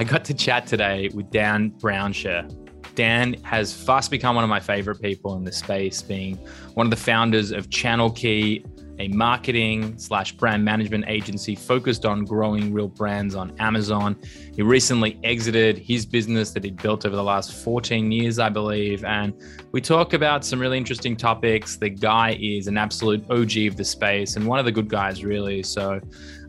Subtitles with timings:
[0.00, 2.50] I got to chat today with Dan Brownsher.
[2.94, 6.36] Dan has fast become one of my favorite people in the space, being
[6.72, 8.64] one of the founders of Channel Key,
[8.98, 14.16] a marketing slash brand management agency focused on growing real brands on Amazon.
[14.56, 19.04] He recently exited his business that he'd built over the last 14 years, I believe.
[19.04, 19.34] And
[19.72, 21.76] we talk about some really interesting topics.
[21.76, 25.22] The guy is an absolute OG of the space and one of the good guys,
[25.22, 25.62] really.
[25.62, 26.00] So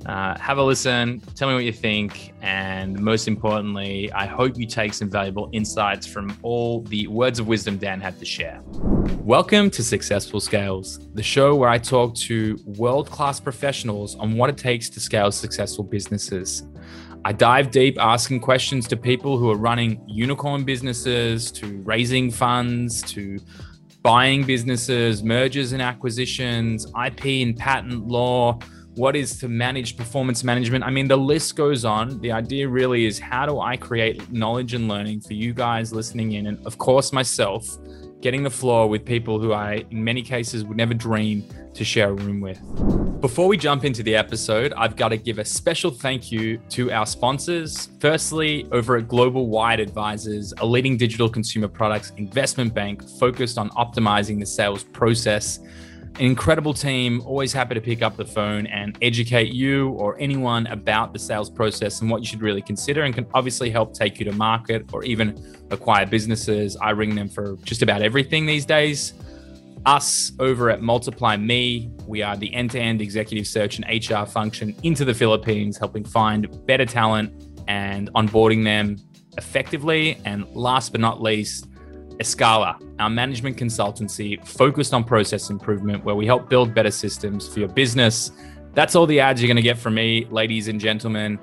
[0.06, 4.66] uh, have a listen, tell me what you think, and most importantly, I hope you
[4.66, 8.62] take some valuable insights from all the words of wisdom Dan had to share.
[9.20, 14.50] Welcome to Successful Scales, the show where I talk to world class professionals on what
[14.50, 16.64] it takes to scale successful businesses.
[17.24, 23.04] I dive deep asking questions to people who are running unicorn businesses, to raising funds,
[23.14, 23.38] to
[24.02, 28.58] buying businesses, mergers and acquisitions, IP and patent law
[28.96, 30.84] what is to manage performance management.
[30.84, 32.20] I mean, the list goes on.
[32.20, 36.34] The idea really is how do I create knowledge and learning for you guys listening
[36.34, 37.78] in, and of course, myself
[38.22, 41.44] getting the floor with people who I, in many cases, would never dream
[41.74, 42.60] to share a room with.
[43.22, 46.92] Before we jump into the episode, I've got to give a special thank you to
[46.92, 47.90] our sponsors.
[48.00, 53.70] Firstly, over at Global Wide Advisors, a leading digital consumer products investment bank focused on
[53.72, 55.60] optimizing the sales process
[56.16, 60.68] an incredible team, always happy to pick up the phone and educate you or anyone
[60.68, 64.20] about the sales process and what you should really consider, and can obviously help take
[64.20, 66.76] you to market or even acquire businesses.
[66.78, 69.14] I ring them for just about everything these days.
[69.86, 74.26] Us over at Multiply Me, we are the end to end executive search and HR
[74.26, 77.34] function into the Philippines, helping find better talent
[77.68, 78.98] and onboarding them
[79.38, 80.20] effectively.
[80.26, 81.68] And last but not least,
[82.22, 87.60] Escala, our management consultancy focused on process improvement, where we help build better systems for
[87.60, 88.32] your business.
[88.76, 91.40] That's all the ads you're going to get from me, ladies and gentlemen.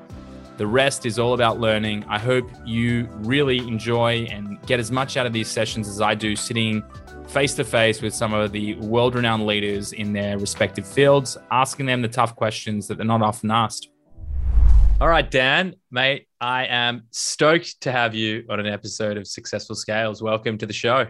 [0.56, 2.04] The rest is all about learning.
[2.08, 6.14] I hope you really enjoy and get as much out of these sessions as I
[6.14, 6.84] do, sitting
[7.26, 11.86] face to face with some of the world renowned leaders in their respective fields, asking
[11.86, 13.88] them the tough questions that they're not often asked.
[15.00, 19.74] All right, Dan, mate, I am stoked to have you on an episode of Successful
[19.74, 20.22] Scales.
[20.22, 21.06] Welcome to the show.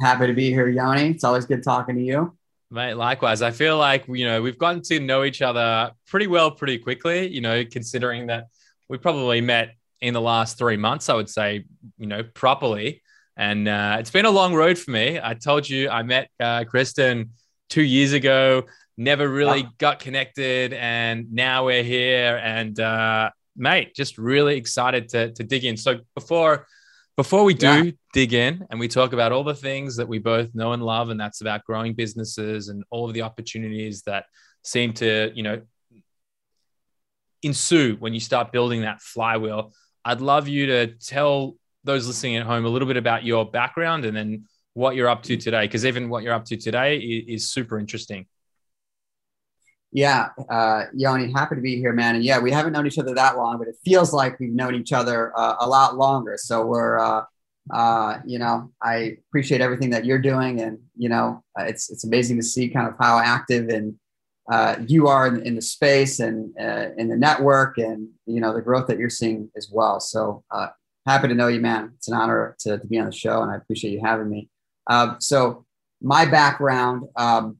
[0.00, 1.10] Happy to be here, Yoni.
[1.10, 2.36] It's always good talking to you.
[2.70, 3.42] Mate, likewise.
[3.42, 7.28] I feel like, you know, we've gotten to know each other pretty well, pretty quickly,
[7.28, 8.48] you know, considering that
[8.88, 11.64] we probably met in the last three months, I would say,
[11.96, 13.02] you know, properly.
[13.36, 15.20] And uh, it's been a long road for me.
[15.22, 17.30] I told you I met uh, Kristen
[17.68, 18.64] two years ago
[18.96, 25.32] never really got connected and now we're here and uh mate just really excited to
[25.32, 25.76] to dig in.
[25.76, 26.66] So before
[27.16, 27.90] before we do yeah.
[28.12, 31.10] dig in and we talk about all the things that we both know and love
[31.10, 34.24] and that's about growing businesses and all of the opportunities that
[34.62, 35.60] seem to you know
[37.42, 39.72] ensue when you start building that flywheel
[40.06, 44.04] i'd love you to tell those listening at home a little bit about your background
[44.04, 45.42] and then what you're up to mm.
[45.42, 48.26] today because even what you're up to today is, is super interesting
[49.94, 52.16] yeah, uh, Yoni, happy to be here, man.
[52.16, 54.74] And yeah, we haven't known each other that long, but it feels like we've known
[54.74, 56.34] each other uh, a lot longer.
[56.36, 57.22] So we're, uh,
[57.72, 62.02] uh, you know, I appreciate everything that you're doing, and you know, uh, it's it's
[62.02, 63.94] amazing to see kind of how active and
[64.50, 68.52] uh, you are in, in, the space and uh, in the network, and you know,
[68.52, 70.00] the growth that you're seeing as well.
[70.00, 70.42] So
[71.06, 71.92] happy to know you, man.
[71.94, 74.48] It's an honor to, to be on the show, and I appreciate you having me.
[75.20, 75.64] So
[76.02, 77.04] my background.
[77.14, 77.58] Um,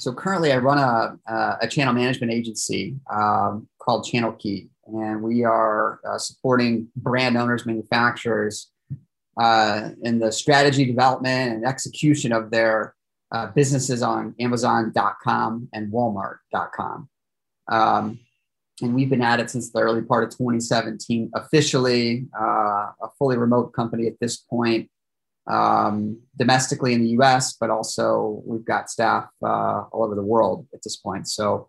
[0.00, 5.44] so currently I run a, a channel management agency um, called Channel Key, and we
[5.44, 8.70] are uh, supporting brand owners, manufacturers
[9.38, 12.94] uh, in the strategy development and execution of their
[13.32, 17.08] uh, businesses on Amazon.com and Walmart.com.
[17.70, 18.18] Um,
[18.80, 22.44] and we've been at it since the early part of 2017, officially uh,
[23.02, 24.90] a fully remote company at this point
[25.46, 30.66] um, domestically in the US, but also we've got staff uh, all over the world
[30.74, 31.28] at this point.
[31.28, 31.68] So,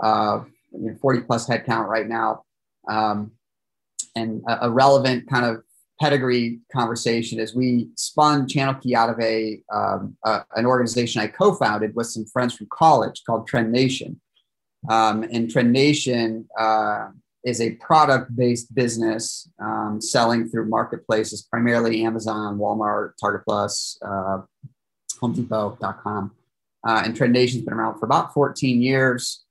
[0.00, 0.40] uh,
[0.72, 2.44] you know, 40 plus headcount right now.
[2.88, 3.32] Um,
[4.14, 5.62] and a, a, relevant kind of
[6.00, 11.26] pedigree conversation is we spun Channel Key out of a, um, a an organization I
[11.26, 14.20] co founded with some friends from college called Trend Nation.
[14.88, 17.08] Um, and Trend Nation, uh,
[17.44, 24.42] is a product based business um, selling through marketplaces, primarily Amazon, Walmart, Target Plus, uh,
[25.20, 26.32] Home Depot.com.
[26.86, 29.44] Uh, and Trend Nation's been around for about 14 years.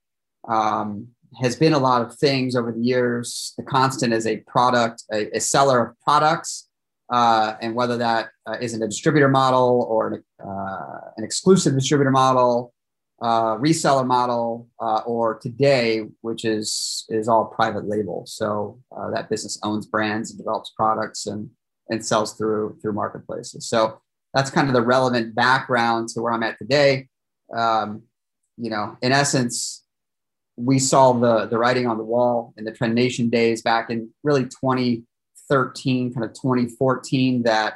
[0.48, 1.10] Um,
[1.42, 3.54] has been a lot of things over the years.
[3.58, 6.68] The constant is a product, a, a seller of products,
[7.12, 11.74] uh, and whether that uh, is in a distributor model or an, uh, an exclusive
[11.74, 12.74] distributor model,
[13.22, 18.24] uh, reseller model, uh, or today, which is is all private label.
[18.28, 21.50] So uh, that business owns brands and develops products and
[21.90, 23.68] and sells through through marketplaces.
[23.68, 24.02] So
[24.34, 27.08] that's kind of the relevant background to where I'm at today.
[27.56, 28.04] Um,
[28.58, 29.84] you know, in essence,
[30.56, 34.12] we saw the the writing on the wall in the Trend Nation days back in
[34.24, 37.76] really 2013, kind of 2014, that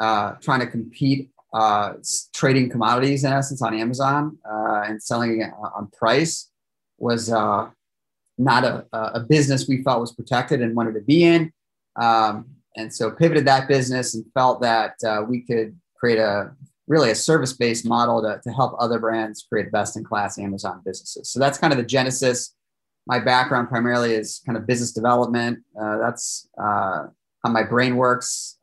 [0.00, 1.94] uh, trying to compete uh,
[2.32, 6.50] trading commodities in essence on Amazon uh, and selling on price
[6.98, 7.68] was uh,
[8.38, 11.52] not a, a business we felt was protected and wanted to be in.
[12.00, 12.46] Um,
[12.76, 16.52] and so pivoted that business and felt that uh, we could create a
[16.86, 20.80] really a service based model to, to help other brands create best in class Amazon
[20.84, 21.30] businesses.
[21.30, 22.54] So that's kind of the genesis.
[23.06, 25.60] My background primarily is kind of business development.
[25.80, 27.06] Uh, that's uh,
[27.44, 28.56] how my brain works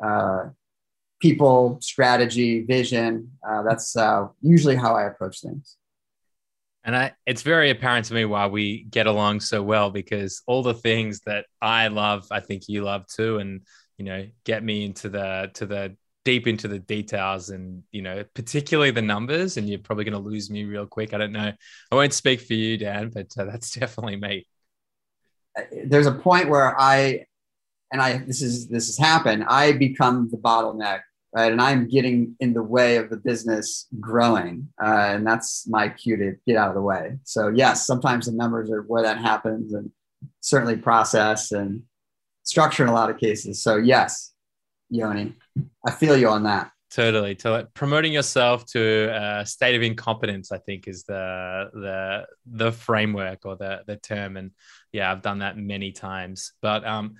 [1.20, 3.32] people, strategy, vision.
[3.48, 5.78] Uh, that's uh, usually how I approach things.
[6.84, 10.64] And I, it's very apparent to me why we get along so well because all
[10.64, 13.62] the things that I love, I think you love too, and
[13.98, 18.24] you know, get me into the to the deep into the details and you know,
[18.34, 19.58] particularly the numbers.
[19.58, 21.14] And you're probably going to lose me real quick.
[21.14, 21.52] I don't know.
[21.92, 24.48] I won't speak for you, Dan, but uh, that's definitely me.
[25.84, 27.26] There's a point where I,
[27.92, 29.44] and I this is this has happened.
[29.50, 31.02] I become the bottleneck
[31.34, 31.52] right?
[31.52, 36.18] And I'm getting in the way of the business growing, uh, and that's my cue
[36.18, 37.18] to get out of the way.
[37.24, 39.92] So yes, sometimes the numbers are where that happens, and
[40.42, 41.84] certainly process and
[42.44, 43.62] structure in a lot of cases.
[43.62, 44.34] So yes,
[44.90, 45.36] Yoni,
[45.86, 46.72] I feel you on that.
[46.92, 47.70] Totally, totally.
[47.76, 53.56] Promoting yourself to a state of incompetence, I think, is the the the framework or
[53.56, 54.38] the the term.
[54.38, 54.52] And
[54.92, 56.54] yeah, I've done that many times.
[56.64, 57.16] But um,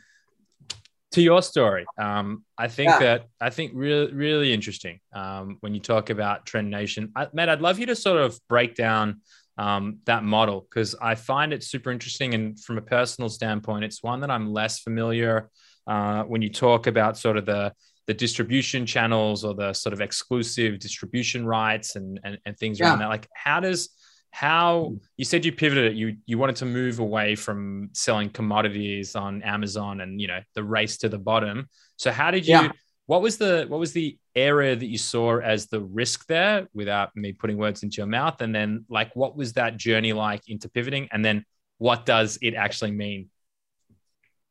[1.12, 3.00] to your story, um, I think yeah.
[3.00, 7.12] that I think really really interesting um, when you talk about Trend Nation.
[7.16, 9.22] I, Matt, I'd love you to sort of break down
[9.58, 14.04] um, that model because I find it super interesting, and from a personal standpoint, it's
[14.04, 15.50] one that I'm less familiar.
[15.88, 17.74] Uh, when you talk about sort of the
[18.06, 22.90] the distribution channels or the sort of exclusive distribution rights and and, and things yeah.
[22.90, 23.90] around that, like how does
[24.32, 24.96] how hmm.
[25.18, 30.02] you said you pivoted you you wanted to move away from selling commodities on amazon
[30.02, 31.68] and you know the race to the bottom.
[31.98, 32.72] So how did you yeah.
[33.08, 37.16] what was the what was the area that you saw as the risk there without
[37.16, 38.42] me putting words into your mouth?
[38.42, 41.10] And then like what was that journey like into pivoting?
[41.12, 41.46] And then
[41.78, 43.30] what does it actually mean?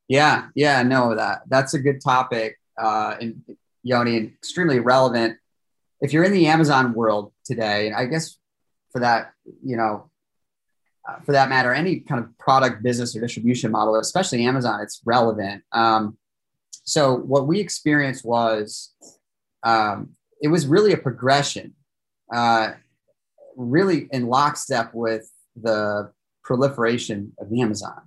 [0.09, 0.49] Yeah.
[0.55, 0.83] Yeah.
[0.83, 3.43] No that that's a good topic uh and
[3.83, 5.39] yoni extremely relevant.
[6.01, 8.38] If you're in the amazon world today and i guess
[8.93, 9.32] for that,
[9.64, 10.11] you know,
[11.08, 15.00] uh, for that matter, any kind of product business or distribution model, especially Amazon, it's
[15.05, 15.62] relevant.
[15.73, 16.19] Um,
[16.85, 18.93] so what we experienced was
[19.62, 21.75] um, it was really a progression,
[22.32, 22.73] uh,
[23.56, 25.31] really in lockstep with
[25.61, 26.12] the
[26.44, 28.02] proliferation of Amazon.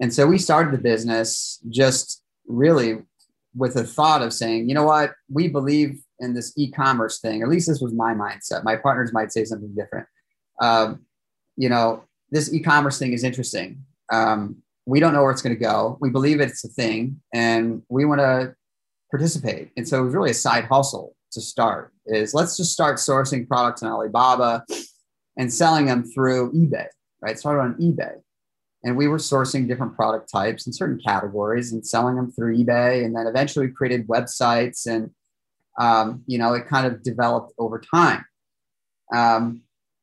[0.00, 3.02] And so we started the business just really
[3.54, 7.42] with the thought of saying, you know what, we believe in this e-commerce thing.
[7.42, 8.64] At least this was my mindset.
[8.64, 10.06] My partners might say something different.
[10.60, 11.06] Um,
[11.56, 13.84] you know, this e-commerce thing is interesting.
[14.12, 15.98] Um, we don't know where it's going to go.
[16.00, 18.54] We believe it's a thing, and we want to
[19.10, 19.70] participate.
[19.76, 21.92] And so it was really a side hustle to start.
[22.06, 24.64] Is let's just start sourcing products on Alibaba
[25.36, 26.86] and selling them through eBay.
[27.22, 28.14] Right, started on eBay,
[28.82, 33.04] and we were sourcing different product types and certain categories and selling them through eBay.
[33.04, 35.10] And then eventually we created websites and
[35.80, 38.24] um, you know, it kind of developed over time.
[39.12, 39.62] Um,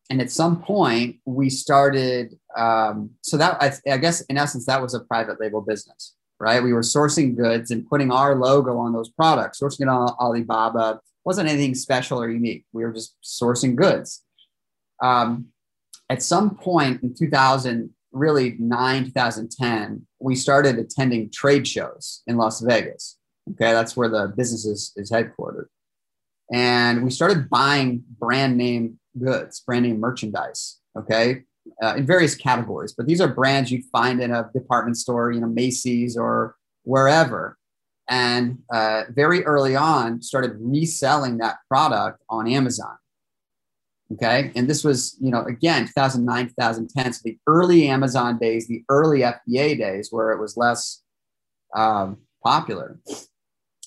[0.10, 2.38] and at some point, we started.
[2.58, 6.64] Um, so that I, I guess, in essence, that was a private label business, right?
[6.64, 9.60] We were sourcing goods and putting our logo on those products.
[9.62, 12.66] Sourcing it on Alibaba wasn't anything special or unique.
[12.74, 14.24] We were just sourcing goods.
[15.04, 15.48] Um,
[16.10, 22.62] at some point in 2000, really 9, 2010, we started attending trade shows in Las
[22.62, 23.17] Vegas.
[23.52, 25.68] Okay, that's where the business is, is headquartered.
[26.52, 30.80] And we started buying brand name goods, brand name merchandise.
[30.98, 31.44] Okay,
[31.82, 35.40] uh, in various categories, but these are brands you'd find in a department store, you
[35.40, 37.58] know, Macy's or wherever.
[38.10, 42.98] And uh, very early on, started reselling that product on Amazon.
[44.14, 48.84] Okay, and this was, you know, again, 2009, 2010, so the early Amazon days, the
[48.88, 51.02] early FBA days, where it was less
[51.76, 53.00] um, popular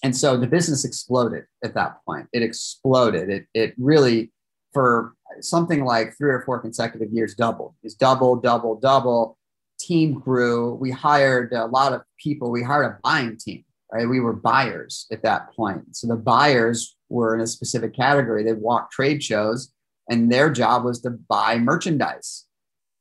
[0.02, 2.26] and so the business exploded at that point.
[2.32, 3.28] It exploded.
[3.28, 4.32] It, it really,
[4.72, 7.74] for something like three or four consecutive years, doubled.
[7.82, 9.36] It's double, double, double.
[9.78, 10.74] Team grew.
[10.74, 12.50] We hired a lot of people.
[12.50, 14.08] We hired a buying team, right?
[14.08, 15.96] We were buyers at that point.
[15.96, 18.44] So the buyers were in a specific category.
[18.44, 19.72] They'd walk trade shows
[20.10, 22.44] and their job was to buy merchandise.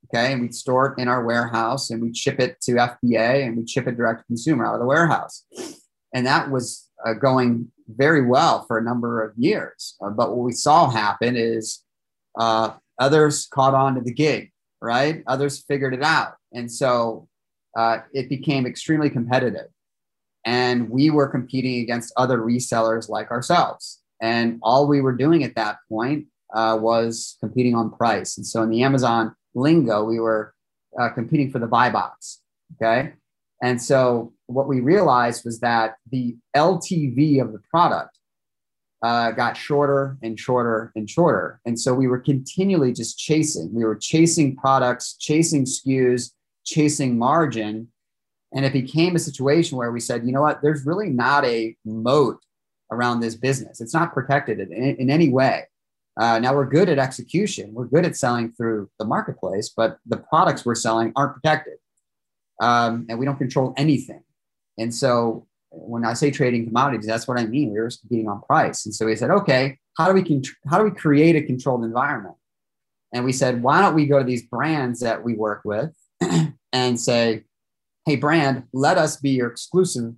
[0.05, 3.57] Okay, and we'd store it in our warehouse, and we'd ship it to FBA, and
[3.57, 5.43] we'd ship it direct to consumer out of the warehouse,
[6.15, 9.95] and that was uh, going very well for a number of years.
[10.01, 11.83] Uh, but what we saw happen is
[12.37, 14.51] uh, others caught on to the gig,
[14.81, 15.23] right?
[15.27, 17.27] Others figured it out, and so
[17.77, 19.67] uh, it became extremely competitive
[20.45, 24.01] and we were competing against other resellers like ourselves.
[24.21, 28.37] And all we were doing at that point uh, was competing on price.
[28.37, 30.53] And so in the Amazon lingo, we were
[30.99, 32.41] uh, competing for the buy box.
[32.75, 33.13] Okay.
[33.61, 38.17] And so what we realized was that the LTV of the product
[39.01, 41.61] uh, got shorter and shorter and shorter.
[41.65, 43.73] And so we were continually just chasing.
[43.73, 46.31] We were chasing products, chasing SKUs,
[46.65, 47.89] chasing margin
[48.53, 51.75] and it became a situation where we said, you know what, there's really not a
[51.85, 52.39] moat
[52.91, 53.79] around this business.
[53.79, 55.65] It's not protected in, in any way.
[56.19, 57.73] Uh, now we're good at execution.
[57.73, 61.75] We're good at selling through the marketplace, but the products we're selling aren't protected.
[62.59, 64.23] Um, and we don't control anything.
[64.79, 67.71] And so when I say trading commodities, that's what I mean.
[67.71, 68.86] We were competing on price.
[68.86, 71.83] And so we said, okay, how do we, con- how do we create a controlled
[71.83, 72.36] environment?
[73.13, 75.95] And we said, why don't we go to these brands that we work with
[76.74, 77.43] and say,
[78.05, 80.13] hey, brand, let us be your exclusive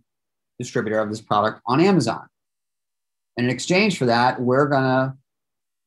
[0.59, 2.27] distributor of this product on Amazon.
[3.37, 5.15] And in exchange for that, we're to,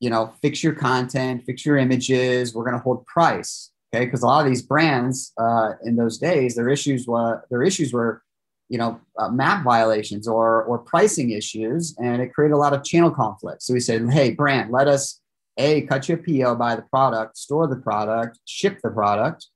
[0.00, 2.54] you know, fix your content, fix your images.
[2.54, 3.71] We're to hold price.
[3.95, 4.07] Okay.
[4.07, 7.93] Because a lot of these brands uh, in those days, their issues were, their issues
[7.93, 8.24] were,
[8.68, 11.94] you know, uh, map violations or, or pricing issues.
[11.99, 13.62] And it created a lot of channel conflict.
[13.62, 15.21] So we said, hey, brand, let us
[15.56, 19.47] a cut you a PO, buy the product, store the product, ship the product,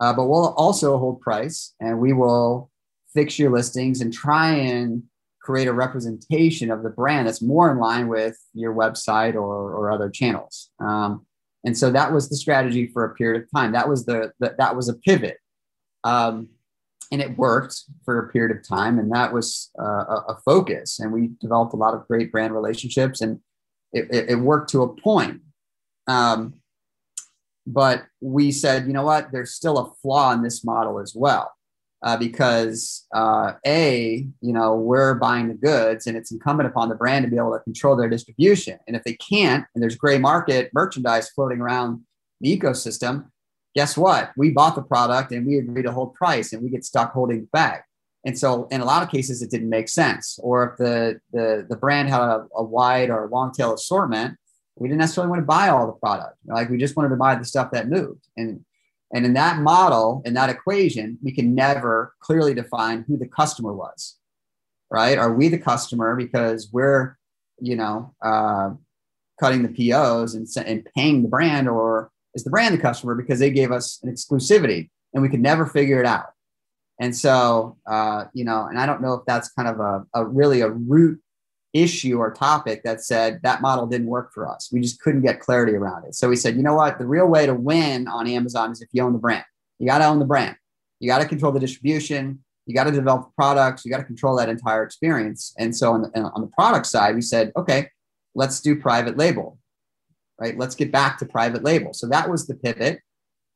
[0.00, 2.70] uh, but we'll also hold price and we will
[3.14, 5.02] fix your listings and try and
[5.40, 9.90] create a representation of the brand that's more in line with your website or, or
[9.90, 10.70] other channels.
[10.80, 11.26] Um,
[11.64, 13.72] and so that was the strategy for a period of time.
[13.72, 15.38] That was the, the that was a pivot,
[16.04, 16.48] um,
[17.12, 18.98] and it worked for a period of time.
[18.98, 20.98] And that was uh, a, focus.
[20.98, 23.38] And we developed a lot of great brand relationships, and
[23.92, 25.42] it, it, it worked to a point.
[26.08, 26.54] Um,
[27.66, 31.52] but we said, you know what, there's still a flaw in this model as well.
[32.02, 36.96] Uh, because uh, a you know we're buying the goods and it's incumbent upon the
[36.96, 40.18] brand to be able to control their distribution and if they can't and there's gray
[40.18, 42.00] market merchandise floating around
[42.40, 43.26] the ecosystem
[43.74, 46.84] guess what we bought the product and we agreed to hold price and we get
[46.84, 47.80] stuck holding the bag
[48.24, 51.66] and so in a lot of cases it didn't make sense or if the the,
[51.68, 54.36] the brand had a, a wide or long tail assortment
[54.76, 56.36] we didn't necessarily want to buy all the product.
[56.46, 58.26] Like we just wanted to buy the stuff that moved.
[58.36, 58.64] And
[59.14, 63.74] and in that model, in that equation, we can never clearly define who the customer
[63.74, 64.16] was.
[64.90, 65.18] Right?
[65.18, 67.16] Are we the customer because we're,
[67.60, 68.70] you know, uh,
[69.38, 73.50] cutting the POs and, and paying the brand, or is the brand customer because they
[73.50, 76.26] gave us an exclusivity and we could never figure it out?
[77.00, 80.24] And so, uh, you know, and I don't know if that's kind of a, a
[80.24, 81.20] really a root
[81.72, 84.68] issue or topic that said that model didn't work for us.
[84.72, 86.14] We just couldn't get clarity around it.
[86.14, 86.98] So we said, you know what?
[86.98, 89.44] The real way to win on Amazon is if you own the brand.
[89.78, 90.56] You got to own the brand.
[91.00, 92.44] You got to control the distribution.
[92.66, 93.84] You got to develop products.
[93.84, 95.54] You got to control that entire experience.
[95.58, 97.88] And so on the, on the product side, we said, okay,
[98.34, 99.58] let's do private label,
[100.42, 100.58] right?
[100.58, 101.92] Let's get back to private label.
[101.92, 103.00] So that was the pivot.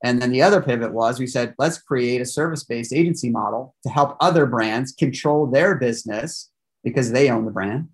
[0.05, 3.75] And then the other pivot was we said, let's create a service based agency model
[3.83, 6.51] to help other brands control their business
[6.85, 7.89] because they own the brand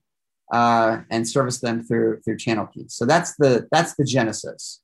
[0.52, 2.92] uh, and service them through through channel keys.
[2.94, 4.82] So that's the that's the genesis.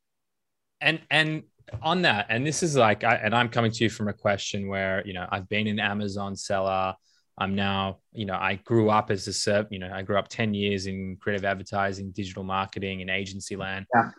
[0.81, 1.43] And and
[1.83, 4.69] on that, and this is like, I, and I'm coming to you from a question
[4.69, 6.95] where you know I've been an Amazon seller.
[7.38, 10.28] I'm now, you know, I grew up as a serv, you know, I grew up
[10.28, 13.87] 10 years in creative advertising, digital marketing, and agency land.
[13.95, 14.11] Yeah.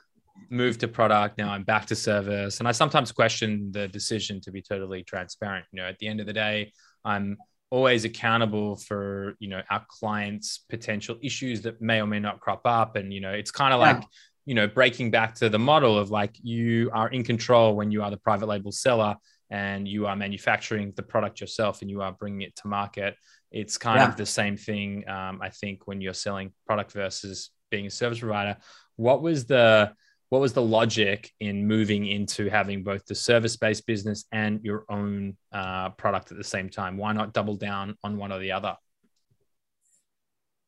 [0.49, 1.37] Moved to product.
[1.37, 2.59] Now I'm back to service.
[2.59, 5.65] And I sometimes question the decision to be totally transparent.
[5.71, 6.71] You know, at the end of the day,
[7.03, 7.37] I'm
[7.71, 12.61] always accountable for you know our clients potential issues that may or may not crop
[12.65, 13.93] up and you know it's kind of yeah.
[13.93, 14.03] like
[14.45, 18.01] you know breaking back to the model of like you are in control when you
[18.01, 19.15] are the private label seller
[19.51, 23.15] and you are manufacturing the product yourself and you are bringing it to market
[23.51, 24.07] it's kind yeah.
[24.07, 28.19] of the same thing um, i think when you're selling product versus being a service
[28.19, 28.57] provider
[28.95, 29.91] what was the
[30.29, 34.85] what was the logic in moving into having both the service based business and your
[34.89, 36.97] own uh, product at the same time?
[36.97, 38.75] Why not double down on one or the other?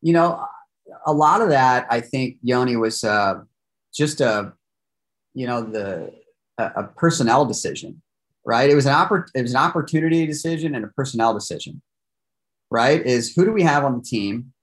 [0.01, 0.43] You know,
[1.05, 3.41] a lot of that, I think, Yoni, was uh,
[3.93, 4.53] just a,
[5.35, 6.11] you know, the
[6.57, 8.01] a, a personnel decision,
[8.45, 8.69] right?
[8.69, 11.81] It was an oppor- it was an opportunity decision and a personnel decision,
[12.69, 13.05] right?
[13.05, 14.53] Is who do we have on the team,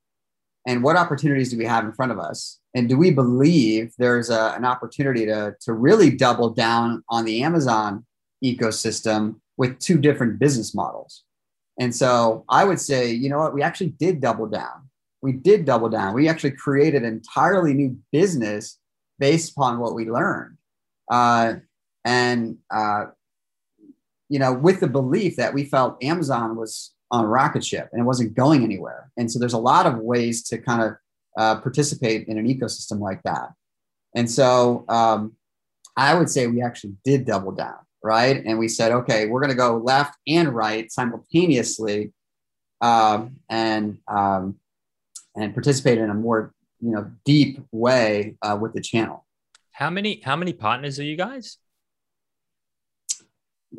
[0.66, 2.58] and what opportunities do we have in front of us?
[2.74, 7.42] And do we believe there's a, an opportunity to, to really double down on the
[7.42, 8.04] amazon
[8.44, 11.24] ecosystem with two different business models?
[11.80, 13.54] And so i would say you know what?
[13.54, 14.88] We actually did double down.
[15.22, 16.14] We did double down.
[16.14, 18.78] We actually created an entirely new business
[19.18, 20.56] based upon what we learned.
[21.10, 21.54] Uh,
[22.04, 23.06] and uh,
[24.28, 28.00] you know with the belief that we felt amazon was on a rocket ship and
[28.00, 29.10] it wasn't going anywhere.
[29.16, 30.96] And so there's a lot of ways to kind of
[31.36, 33.52] uh, participate in an ecosystem like that.
[34.14, 35.34] And so um,
[35.96, 38.42] I would say we actually did double down, right?
[38.44, 42.12] And we said, okay, we're going to go left and right simultaneously,
[42.80, 44.58] um, and um,
[45.34, 49.26] and participate in a more you know deep way uh, with the channel.
[49.72, 51.58] How many how many partners are you guys?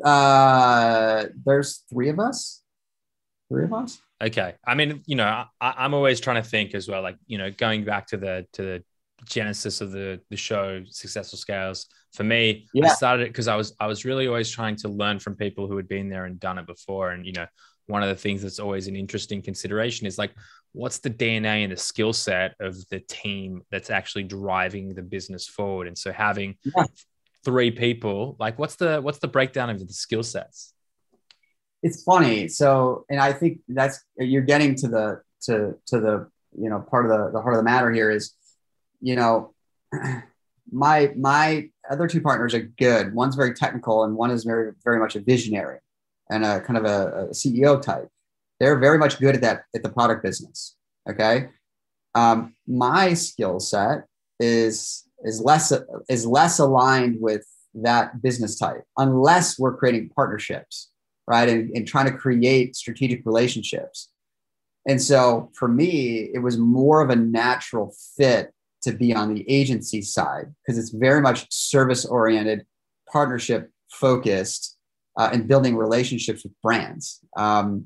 [0.04, 2.60] Uh, there's three of us
[3.50, 4.00] three of us.
[4.22, 4.54] Okay.
[4.66, 7.50] I mean, you know, I, am always trying to think as well, like, you know,
[7.50, 8.84] going back to the to the
[9.26, 11.86] genesis of the the show, Successful Scales.
[12.14, 12.86] For me, yeah.
[12.86, 15.66] I started it because I was I was really always trying to learn from people
[15.66, 17.10] who had been there and done it before.
[17.10, 17.46] And you know,
[17.86, 20.32] one of the things that's always an interesting consideration is like,
[20.72, 25.46] what's the DNA and the skill set of the team that's actually driving the business
[25.46, 25.86] forward?
[25.86, 26.84] And so having yeah.
[27.44, 30.74] Three people, like, what's the what's the breakdown of the skill sets?
[31.82, 32.48] it's funny.
[32.48, 37.06] So, and I think that's you're getting to the to to the you know part
[37.06, 38.34] of the the heart of the matter here is,
[39.00, 39.54] you know,
[40.72, 43.14] my my other two partners are good.
[43.14, 45.78] One's very technical, and one is very very much a visionary
[46.30, 48.08] and a kind of a, a CEO type.
[48.58, 50.76] They're very much good at that at the product business.
[51.08, 51.48] Okay,
[52.14, 54.04] um, my skill set
[54.38, 55.72] is is less
[56.08, 60.90] is less aligned with that business type unless we're creating partnerships
[61.30, 61.48] right?
[61.48, 64.10] And, and trying to create strategic relationships.
[64.88, 69.48] And so for me, it was more of a natural fit to be on the
[69.48, 72.66] agency side because it's very much service oriented,
[73.12, 74.76] partnership focused,
[75.16, 77.84] uh, and building relationships with brands um,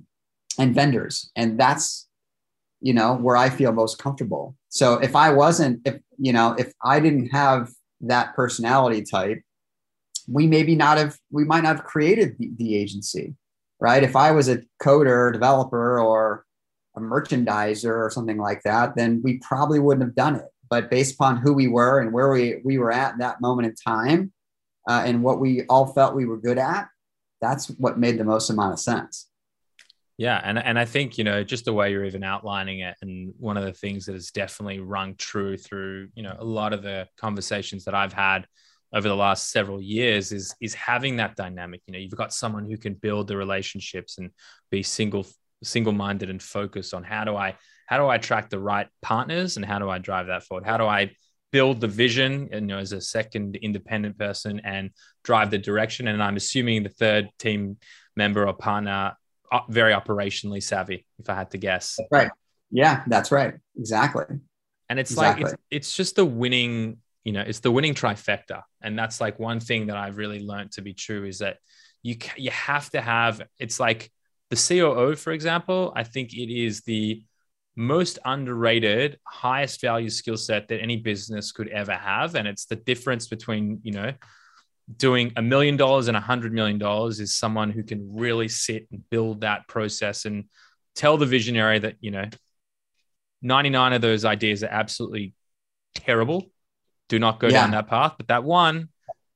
[0.59, 1.31] and vendors.
[1.37, 2.09] And that's,
[2.81, 4.57] you know, where I feel most comfortable.
[4.71, 7.71] So if I wasn't, if, you know, if I didn't have
[8.03, 9.41] that personality type,
[10.29, 13.35] we maybe not have we might not have created the, the agency
[13.81, 14.03] right?
[14.03, 16.45] If i was a coder developer or
[16.97, 20.47] a merchandiser or something like that then we probably wouldn't have done it.
[20.71, 23.75] But based upon who we were and where we, we were at that moment in
[23.75, 24.33] time
[24.89, 26.89] uh, and what we all felt we were good at
[27.41, 29.29] that's what made the most amount of sense
[30.17, 33.35] yeah, and and I think you know just the way you're even outlining it, and
[33.39, 36.83] one of the things that has definitely rung true through you know a lot of
[36.83, 38.47] the conversations that I've had
[38.95, 41.83] over the last several years is is having that dynamic.
[41.87, 44.31] You know you've got someone who can build the relationships and
[44.71, 45.27] be single
[45.65, 49.57] single minded and focused on how do i how do i attract the right partners
[49.57, 50.67] and how do i drive that forward?
[50.67, 51.11] How do i
[51.53, 54.91] build the vision you know as a second independent person and
[55.25, 56.07] drive the direction?
[56.07, 57.79] And i'm assuming the third team
[58.17, 59.15] member or partner
[59.69, 61.99] very operationally savvy if i had to guess.
[62.11, 62.31] Right.
[62.71, 63.55] Yeah that's right.
[63.77, 64.25] Exactly.
[64.89, 65.45] And it's exactly.
[65.45, 68.63] like it's, it's just the winning you know it's the winning trifecta.
[68.83, 71.59] And that's like one thing that i've really learned to be true is that
[72.03, 74.11] you you have to have it's like
[74.51, 77.25] the coo for example i think it is the
[77.77, 82.35] most underrated highest value skill set that any business could ever have.
[82.35, 84.13] And it's the difference between you know
[84.97, 88.87] doing a million dollars and a hundred million dollars is someone who can really sit
[88.91, 90.45] and build that process and
[90.95, 92.25] tell the visionary that you know
[93.43, 95.35] 99 of those ideas are absolutely
[95.95, 96.51] terrible
[97.09, 97.63] do not go yeah.
[97.63, 98.15] down that path.
[98.17, 98.89] But that one,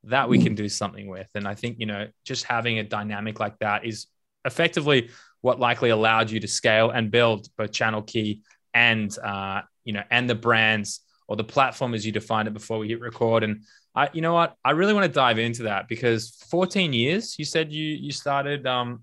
[0.04, 1.28] that we can do something with.
[1.34, 4.06] And I think, you know, just having a dynamic like that is
[4.44, 9.92] effectively what likely allowed you to scale and build both Channel Key and, uh, you
[9.92, 13.44] know, and the brands or the platform as you defined it before we hit record.
[13.44, 13.64] And
[13.98, 17.44] I, you know what, I really want to dive into that because 14 years, you
[17.44, 19.02] said you, you started, um,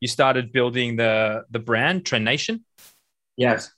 [0.00, 2.64] you started building the, the brand Trend Nation.
[3.36, 3.70] Yes.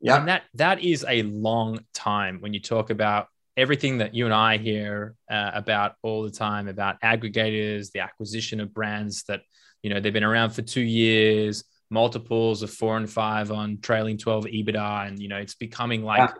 [0.00, 0.16] Yeah.
[0.16, 3.26] And that that is a long time when you talk about
[3.58, 8.60] everything that you and I hear uh, about all the time about aggregators, the acquisition
[8.60, 9.42] of brands that,
[9.82, 14.16] you know, they've been around for two years, multiples of four and five on trailing
[14.16, 15.08] 12 EBITDA.
[15.08, 16.34] And, you know, it's becoming like, yeah.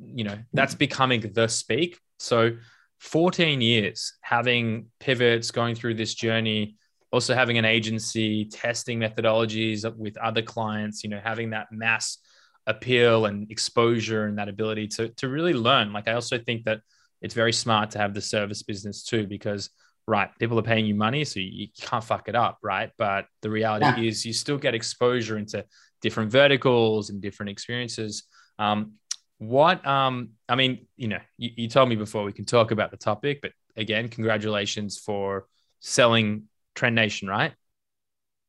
[0.00, 1.98] You know, that's becoming the speak.
[2.18, 2.56] So
[3.00, 6.76] 14 years having pivots, going through this journey,
[7.12, 12.18] also having an agency, testing methodologies with other clients, you know, having that mass
[12.66, 15.92] appeal and exposure and that ability to to really learn.
[15.92, 16.80] Like I also think that
[17.20, 19.70] it's very smart to have the service business too, because
[20.06, 22.90] right, people are paying you money, so you, can't fuck it up, right?
[22.98, 24.08] But the reality yeah.
[24.08, 25.64] is you still get exposure into
[26.00, 28.24] different verticals and different experiences.
[28.58, 28.94] Um,
[29.42, 32.92] what um, I mean, you know, you, you told me before we can talk about
[32.92, 35.46] the topic, but again, congratulations for
[35.80, 36.44] selling
[36.76, 37.52] Trend Nation, right?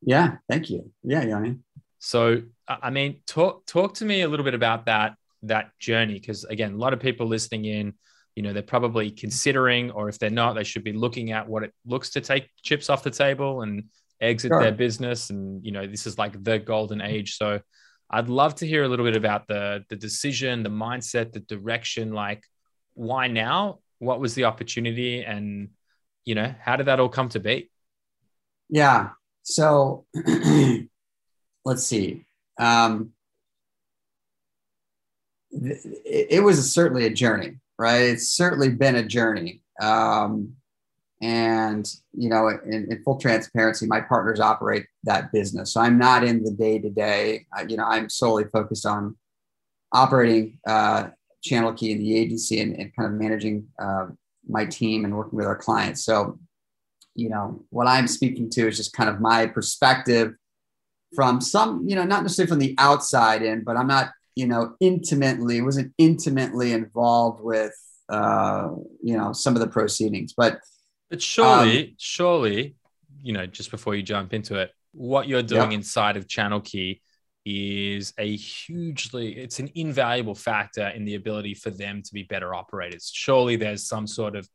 [0.04, 0.92] Yeah, thank you.
[1.02, 1.58] Yeah, Yoni.
[1.98, 6.44] So, I mean, talk talk to me a little bit about that that journey, because
[6.44, 7.94] again, a lot of people listening in,
[8.36, 11.64] you know, they're probably considering, or if they're not, they should be looking at what
[11.64, 13.86] it looks to take chips off the table and
[14.22, 14.62] exit sure.
[14.62, 15.32] their business.
[15.32, 17.36] And you know, this is like the golden age.
[17.38, 17.62] So,
[18.10, 22.14] I'd love to hear a little bit about the the decision, the mindset, the direction.
[22.14, 22.44] Like,
[22.94, 23.80] why now?
[24.00, 25.70] What was the opportunity, and
[26.26, 27.70] you know, how did that all come to be?
[28.70, 29.10] Yeah.
[29.44, 30.06] So
[31.66, 32.26] let's see.
[32.58, 33.12] Um,
[35.52, 38.02] it, it, was certainly a journey, right?
[38.02, 39.62] It's certainly been a journey.
[39.82, 40.56] Um,
[41.24, 45.74] and, you know, in, in, full transparency, my partners operate that business.
[45.74, 47.46] So I'm not in the day to day.
[47.68, 49.16] You know, I'm solely focused on
[49.94, 51.08] operating uh,
[51.44, 54.08] Channel Key in the agency and, and kind of managing uh,
[54.48, 56.04] my team and working with our clients.
[56.04, 56.40] So
[57.16, 60.34] you know, what I'm speaking to is just kind of my perspective
[61.16, 64.76] from some, you know, not necessarily from the outside in, but I'm not, you know,
[64.80, 67.74] intimately, wasn't intimately involved with,
[68.10, 68.70] uh,
[69.04, 70.34] you know, some of the proceedings.
[70.36, 70.60] But,
[71.14, 72.76] but surely, um, surely,
[73.22, 75.78] you know, just before you jump into it, what you're doing yeah.
[75.78, 77.02] inside of Channel Key
[77.46, 82.56] is a hugely it's an invaluable factor in the ability for them to be better
[82.56, 84.48] operators surely there's some sort of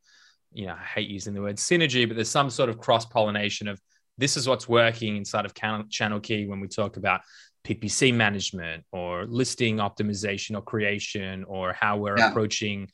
[0.51, 3.67] you know, I hate using the word synergy, but there's some sort of cross pollination
[3.67, 3.79] of
[4.17, 7.21] this is what's working inside of Channel Key when we talk about
[7.65, 12.29] PPC management or listing optimization or creation or how we're yeah.
[12.29, 12.89] approaching,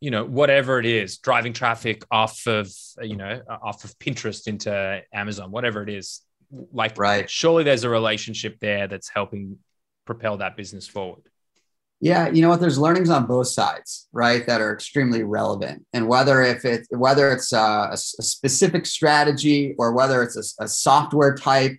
[0.00, 5.02] you know, whatever it is, driving traffic off of, you know, off of Pinterest into
[5.12, 6.22] Amazon, whatever it is.
[6.72, 7.28] Like, right.
[7.28, 9.58] surely there's a relationship there that's helping
[10.06, 11.22] propel that business forward.
[12.00, 12.60] Yeah, you know what?
[12.60, 15.84] There's learnings on both sides, right, that are extremely relevant.
[15.92, 20.64] And whether if it whether it's uh, a, a specific strategy or whether it's a,
[20.64, 21.72] a, software type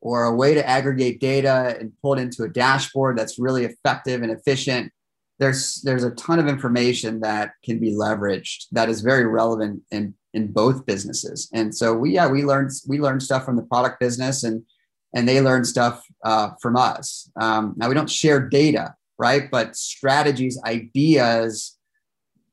[0.00, 4.22] or a way to aggregate data and pull it into a dashboard that's really effective
[4.22, 4.92] and efficient,
[5.40, 10.14] there's there's a ton of information that can be leveraged that is very relevant in
[10.32, 11.48] in both businesses.
[11.52, 14.62] And so we yeah we learned we learned stuff from the product business and
[15.12, 17.28] and they learned stuff uh, from us.
[17.40, 19.50] Um, now we don't share data right?
[19.50, 21.76] But strategies, ideas,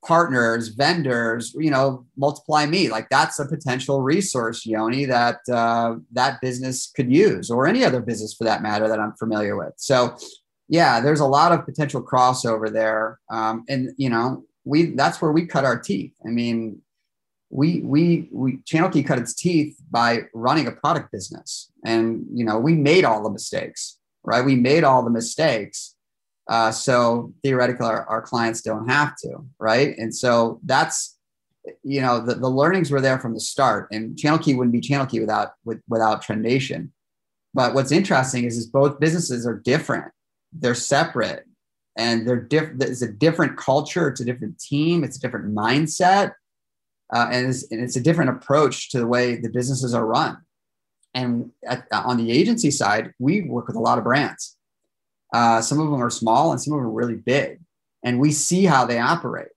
[0.06, 2.90] partners, vendors, you know, multiply me.
[2.90, 8.02] Like that's a potential resource, Yoni, that uh, that business could use, or any other
[8.02, 9.74] business for that matter that I'm familiar with.
[9.78, 10.18] So,
[10.70, 15.32] yeah, there's a lot of potential crossover there, um, and you know, we that's where
[15.32, 16.14] we cut our teeth.
[16.26, 16.82] I mean,
[17.50, 22.46] we we we Channel Key cut its teeth by running a product business, and you
[22.46, 24.44] know, we made all the mistakes, right?
[24.44, 25.96] We made all the mistakes
[26.48, 29.98] uh, so theoretically, our, our clients don't have to, right?
[29.98, 31.18] And so that's,
[31.84, 33.90] you know, the, the learnings were there from the start.
[33.92, 36.94] And Channel Key wouldn't be Channel Key without with, without Trend Nation.
[37.54, 40.12] But what's interesting is, is both businesses are different.
[40.54, 41.46] They're separate,
[41.98, 42.84] and they're different.
[42.84, 44.08] It's a different culture.
[44.08, 45.04] It's a different team.
[45.04, 46.34] It's a different mindset,
[47.14, 50.38] uh, and, it's, and it's a different approach to the way the businesses are run.
[51.14, 54.58] And at, on the agency side, we work with a lot of brands
[55.34, 57.60] uh, some of them are small and some of them are really big.
[58.04, 59.50] And we see how they operate.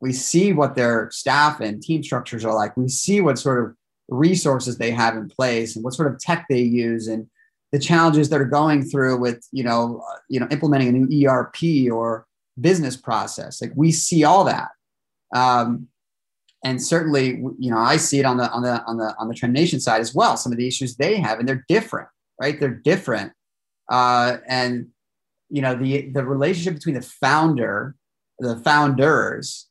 [0.00, 2.76] We see what their staff and team structures are like.
[2.76, 3.76] We see what sort of
[4.08, 7.28] resources they have in place and what sort of tech they use and
[7.76, 11.92] the challenges that are going through with, you know, you know, implementing a new ERP
[11.92, 12.26] or
[12.58, 13.60] business process.
[13.60, 14.68] Like we see all that.
[15.34, 15.88] Um,
[16.64, 19.34] and certainly, you know, I see it on the on the on the on the
[19.34, 20.38] Trend Nation side as well.
[20.38, 22.08] Some of the issues they have, and they're different,
[22.40, 22.58] right?
[22.58, 23.34] They're different,
[23.92, 24.86] uh, and
[25.50, 27.94] you know the the relationship between the founder
[28.38, 29.68] the founders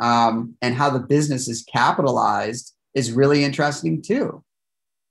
[0.00, 4.42] um, and how the business is capitalized is really interesting too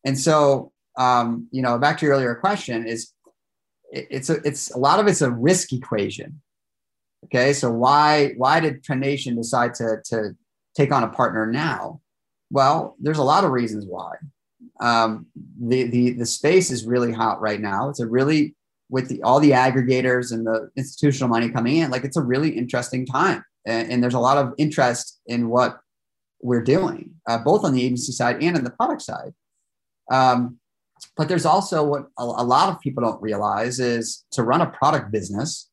[0.04, 3.12] and so um, you know back to your earlier question is
[3.92, 6.42] it, it's a it's a lot of it's a risk equation
[7.26, 10.36] okay so why why did Trend Nation decide to to
[10.76, 12.02] take on a partner now
[12.50, 14.16] well there's a lot of reasons why
[14.82, 15.28] um,
[15.62, 18.56] the the the space is really hot right now it's a really
[18.90, 22.50] with the, all the aggregators and the institutional money coming in, like it's a really
[22.50, 23.44] interesting time.
[23.66, 25.80] And, and there's a lot of interest in what
[26.42, 29.34] we're doing, uh, both on the agency side and on the product side.
[30.12, 30.60] Um,
[31.18, 34.70] but there's also what a, a, lot of people don't realize is to run a
[34.70, 35.70] product business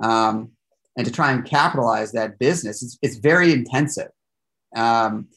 [0.00, 0.50] um,
[0.96, 4.08] and to try and capitalize that business, it's, it's very intensive.
[4.76, 5.28] Um,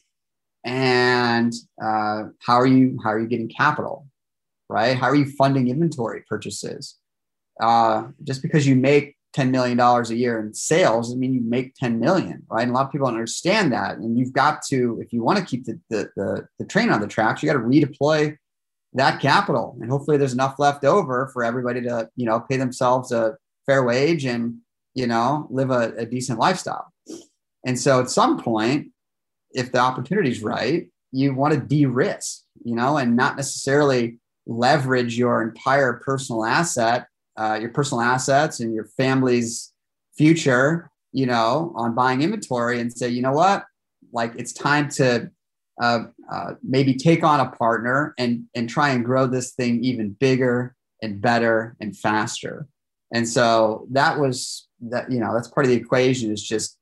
[0.64, 1.52] and
[1.82, 4.08] uh, how are you how are you getting capital?
[4.68, 4.96] right?
[4.96, 6.96] How are you funding inventory purchases?
[7.60, 11.74] Uh, just because you make $10 million a year in sales, I mean, you make
[11.74, 12.62] 10 million, right?
[12.62, 13.98] And a lot of people don't understand that.
[13.98, 17.00] And you've got to, if you want to keep the, the, the, the train on
[17.00, 18.36] the tracks, you got to redeploy
[18.94, 19.76] that capital.
[19.80, 23.84] And hopefully there's enough left over for everybody to, you know, pay themselves a fair
[23.84, 24.58] wage and,
[24.94, 26.92] you know, live a, a decent lifestyle.
[27.66, 28.88] And so at some point,
[29.52, 35.18] if the opportunity is right, you want to de-risk, you know, and not necessarily leverage
[35.18, 37.06] your entire personal asset
[37.38, 39.72] uh, your personal assets and your family's
[40.16, 43.64] future, you know, on buying inventory and say, you know what,
[44.12, 45.30] like it's time to
[45.80, 46.00] uh,
[46.32, 50.74] uh, maybe take on a partner and and try and grow this thing even bigger
[51.02, 52.66] and better and faster.
[53.14, 56.76] And so that was that, you know, that's part of the equation is just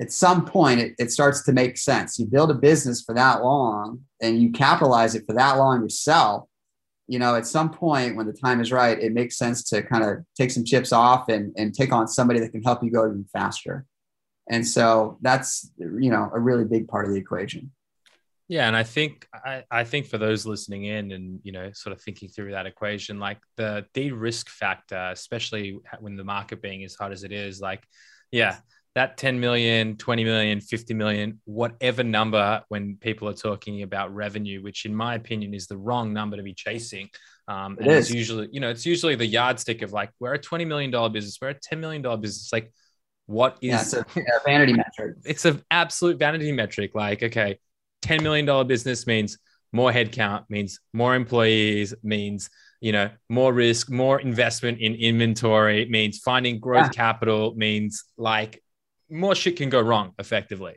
[0.00, 2.18] at some point it, it starts to make sense.
[2.18, 6.48] You build a business for that long and you capitalize it for that long yourself
[7.10, 10.04] you know, at some point when the time is right, it makes sense to kind
[10.04, 13.04] of take some chips off and, and take on somebody that can help you go
[13.04, 13.84] even faster.
[14.48, 17.72] And so that's, you know, a really big part of the equation.
[18.50, 21.94] Yeah, and I think I, I think for those listening in and you know sort
[21.96, 26.96] of thinking through that equation, like the de-risk factor, especially when the market being as
[26.96, 27.84] hot as it is, like
[28.32, 28.56] yeah,
[28.96, 34.64] that 10 million, 20 million, 50 million, whatever number when people are talking about revenue,
[34.64, 37.08] which in my opinion is the wrong number to be chasing.
[37.46, 38.06] Um, it is.
[38.06, 41.38] it's usually, you know, it's usually the yardstick of like, we're a $20 million business,
[41.40, 42.52] we're a $10 million business.
[42.52, 42.72] Like,
[43.26, 45.18] what is yeah, it's a, a vanity metric?
[45.24, 46.90] It's an absolute vanity metric.
[46.96, 47.60] Like, okay,
[48.02, 49.38] $10 million business means
[49.72, 56.18] more headcount, means more employees, means you know more risk more investment in inventory means
[56.18, 56.88] finding growth yeah.
[56.88, 58.62] capital means like
[59.10, 60.76] more shit can go wrong effectively.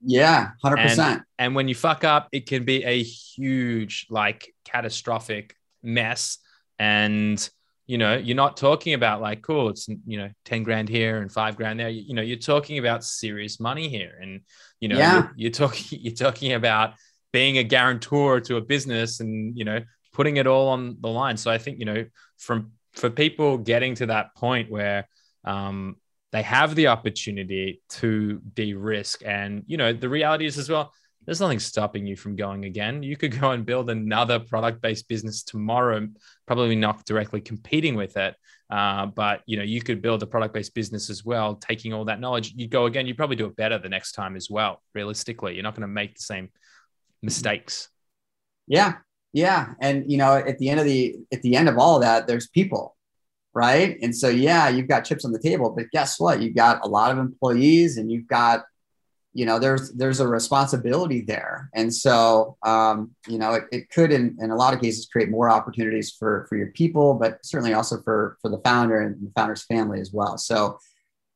[0.00, 0.98] Yeah, 100%.
[0.98, 6.38] And, and when you fuck up, it can be a huge, like, catastrophic mess.
[6.78, 7.48] And,
[7.86, 11.30] you know, you're not talking about like, cool, it's, you know, 10 grand here and
[11.30, 11.88] five grand there.
[11.88, 14.18] You, you know, you're talking about serious money here.
[14.20, 14.40] And,
[14.80, 15.14] you know, yeah.
[15.14, 16.94] you're, you're talking, you're talking about
[17.32, 19.80] being a guarantor to a business and, you know,
[20.12, 21.36] putting it all on the line.
[21.36, 22.04] So I think, you know,
[22.38, 25.08] from, for people getting to that point where,
[25.44, 25.96] um,
[26.32, 30.92] they have the opportunity to de-risk and you know the reality is as well
[31.26, 33.02] there's nothing stopping you from going again.
[33.02, 36.08] You could go and build another product-based business tomorrow
[36.46, 38.34] probably not directly competing with it
[38.70, 42.20] uh, but you know you could build a product-based business as well taking all that
[42.20, 42.52] knowledge.
[42.56, 45.54] You go again you probably do it better the next time as well realistically.
[45.54, 46.50] You're not going to make the same
[47.22, 47.88] mistakes.
[48.66, 48.94] Yeah
[49.32, 49.74] yeah.
[49.80, 52.26] And you know at the end of the at the end of all of that
[52.26, 52.96] there's people
[53.56, 53.96] right?
[54.02, 56.42] And so, yeah, you've got chips on the table, but guess what?
[56.42, 58.64] You've got a lot of employees, and you've got,
[59.38, 62.96] you know, there's there's a responsibility there, and so, um,
[63.32, 66.32] you know, it, it could, in, in a lot of cases, create more opportunities for
[66.48, 70.10] for your people, but certainly also for for the founder and the founder's family as
[70.12, 70.38] well.
[70.38, 70.78] So.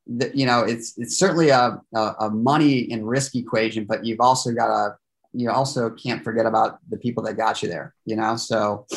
[0.07, 4.19] The, you know, it's it's certainly a, a, a money and risk equation, but you've
[4.19, 4.97] also got a
[5.31, 7.93] you also can't forget about the people that got you there.
[8.09, 8.87] You know, so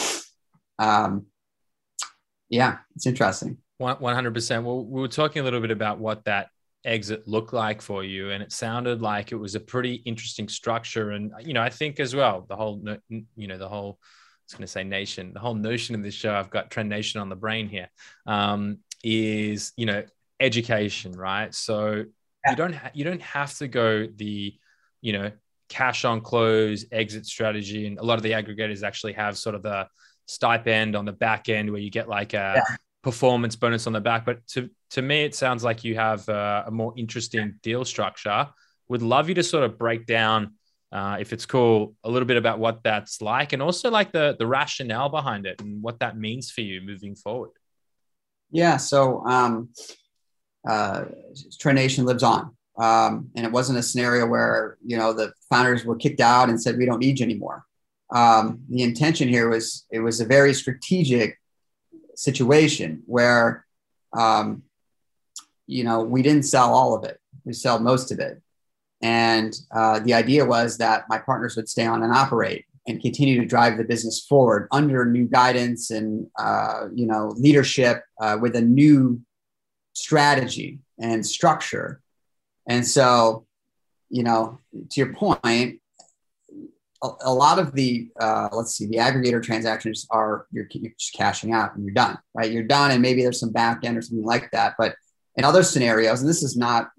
[0.78, 1.26] um,
[2.48, 3.58] yeah, it's interesting.
[3.76, 4.64] One hundred percent.
[4.64, 6.48] Well, we were talking a little bit about what that
[6.84, 11.10] exit look like for you, and it sounded like it was a pretty interesting structure.
[11.10, 13.98] And you know, I think as well the whole, you know, the whole.
[14.00, 15.32] I was going to say nation.
[15.32, 17.88] The whole notion of this show, I've got Trend Nation on the brain here,
[18.26, 20.04] um, is you know
[20.38, 21.54] education, right?
[21.54, 22.04] So
[22.44, 22.50] yeah.
[22.50, 24.54] you don't ha- you don't have to go the
[25.00, 25.32] you know
[25.70, 29.62] cash on close exit strategy, and a lot of the aggregators actually have sort of
[29.62, 29.88] the
[30.26, 32.76] stipend on the back end where you get like a yeah.
[33.04, 34.24] Performance bonus on the back.
[34.24, 38.48] But to, to me, it sounds like you have a, a more interesting deal structure.
[38.88, 40.54] Would love you to sort of break down,
[40.90, 44.34] uh, if it's cool, a little bit about what that's like and also like the,
[44.38, 47.50] the rationale behind it and what that means for you moving forward.
[48.50, 48.78] Yeah.
[48.78, 49.70] So, um,
[50.68, 51.04] uh,
[51.60, 52.56] Trend Nation lives on.
[52.76, 56.60] Um, and it wasn't a scenario where, you know, the founders were kicked out and
[56.60, 57.64] said, we don't need you anymore
[58.14, 61.38] um, the intention here was it was a very strategic
[62.16, 63.66] situation where
[64.16, 64.62] um,
[65.66, 67.18] you know we didn't sell all of it.
[67.44, 68.40] We sell most of it.
[69.02, 73.38] And uh, the idea was that my partners would stay on and operate and continue
[73.40, 78.56] to drive the business forward under new guidance and uh, you know leadership uh, with
[78.56, 79.20] a new
[79.92, 82.00] strategy and structure.
[82.68, 83.46] And so
[84.10, 85.80] you know to your point
[87.24, 91.52] a, lot of the uh, let's see the aggregator transactions are you're, you're, just cashing
[91.52, 92.50] out and you're done right?
[92.50, 94.94] You're done and maybe there's some back end or something like that but
[95.36, 96.90] in other scenarios and this is not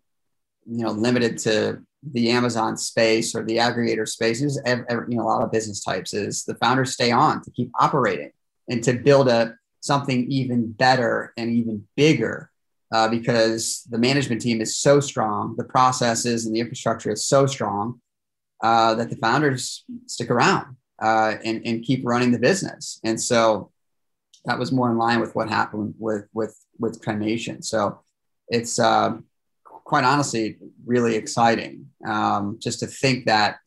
[0.66, 5.30] you know limited to the amazon space or the aggregator space is you know a
[5.30, 8.32] lot of business types is the founders stay on to keep operating
[8.70, 12.50] and to build a something even better and even bigger
[12.92, 17.46] uh, because the management team is so strong, the processes and the infrastructure is so
[17.46, 18.02] strong
[18.66, 23.00] uh, that the founders stick around uh, and, and keep running the business.
[23.04, 23.72] And so
[24.46, 27.62] that was more in line with what happened with with with Trend Nation.
[27.62, 28.00] So
[28.48, 29.18] it's uh,
[29.64, 33.60] quite honestly really exciting um, just to think that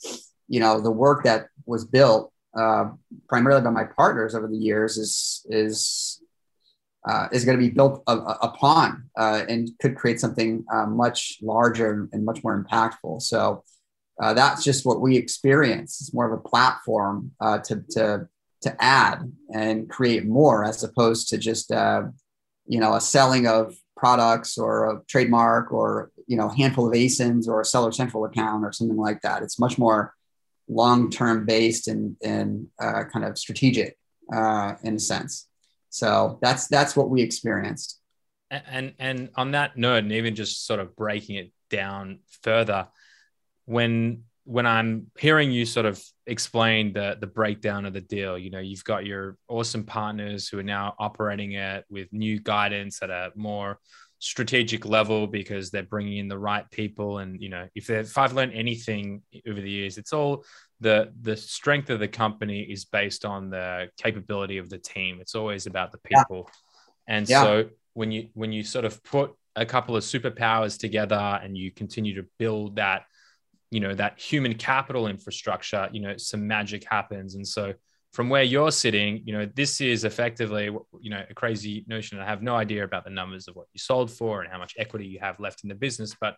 [0.48, 2.87] you know the work that was built uh,
[3.28, 6.20] primarily by my partners over the years is is
[7.08, 10.87] uh, is going to be built a, a, upon uh, and could create something uh,
[10.87, 13.22] much larger and much more impactful.
[13.22, 13.62] So
[14.20, 16.00] uh, that's just what we experience.
[16.00, 18.28] It's more of a platform uh, to to
[18.62, 24.57] to add and create more, as opposed to just you know a selling of products
[24.59, 28.64] or a trademark or you know a handful of ASINs or a seller central account
[28.64, 29.42] or something like that.
[29.42, 30.14] It's much more
[30.68, 33.98] long term based and and uh, kind of strategic
[34.33, 35.48] uh, in a sense.
[35.90, 37.98] So that's that's what we experienced.
[38.50, 42.88] And and on that note, and even just sort of breaking it down further,
[43.68, 48.50] when when I'm hearing you sort of explain the the breakdown of the deal, you
[48.50, 53.11] know, you've got your awesome partners who are now operating it with new guidance at
[53.11, 53.78] a more
[54.20, 57.18] strategic level because they're bringing in the right people.
[57.18, 60.44] And you know, if if I've learned anything over the years, it's all
[60.81, 65.18] the the strength of the company is based on the capability of the team.
[65.20, 66.48] It's always about the people.
[66.48, 67.14] Yeah.
[67.16, 67.42] And yeah.
[67.42, 71.70] so when you when you sort of put a couple of superpowers together and you
[71.70, 73.02] continue to build that
[73.70, 77.35] you know that human capital infrastructure you know some magic happens.
[77.35, 77.74] And so
[78.12, 80.64] from where you're sitting you know this is effectively
[81.00, 82.18] you know a crazy notion.
[82.18, 84.74] I have no idea about the numbers of what you sold for and how much
[84.78, 86.16] equity you have left in the business.
[86.20, 86.37] But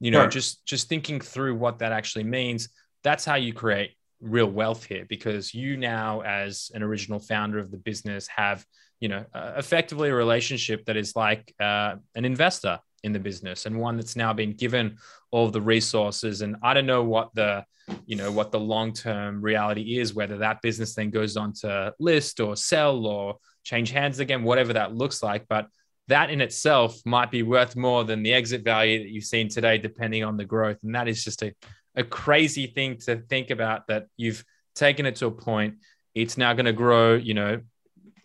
[0.00, 2.68] you know just just thinking through what that actually means
[3.02, 7.70] that's how you create real wealth here because you now as an original founder of
[7.70, 8.64] the business have
[9.00, 13.66] you know uh, effectively a relationship that is like uh, an investor in the business
[13.66, 14.96] and one that's now been given
[15.30, 16.40] all the resources.
[16.40, 17.64] And i don't know what the
[18.06, 21.94] you know what the long term reality is whether that business then goes on to
[22.00, 25.46] list or sell or change hands again whatever that looks like.
[25.48, 25.68] But
[26.08, 29.78] that in itself might be worth more than the exit value that you've seen today
[29.78, 30.78] depending on the growth.
[30.82, 31.54] And that is just a,
[31.94, 35.76] a crazy thing to think about that you've taken it to a point.
[36.14, 37.60] It's now going to grow you know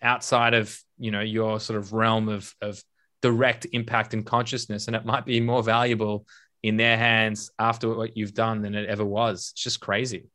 [0.01, 2.81] outside of you know your sort of realm of of
[3.21, 6.25] direct impact and consciousness and it might be more valuable
[6.63, 9.51] in their hands after what you've done than it ever was.
[9.53, 10.25] It's just crazy.